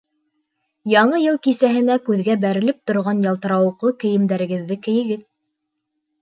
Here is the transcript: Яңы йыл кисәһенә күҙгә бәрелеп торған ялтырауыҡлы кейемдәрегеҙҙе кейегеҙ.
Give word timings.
Яңы 0.93 1.19
йыл 1.25 1.35
кисәһенә 1.47 1.97
күҙгә 2.07 2.37
бәрелеп 2.45 2.79
торған 2.93 3.21
ялтырауыҡлы 3.27 3.93
кейемдәрегеҙҙе 4.05 4.79
кейегеҙ. 4.89 5.23